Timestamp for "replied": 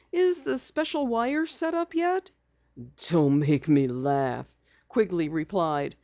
5.29-5.95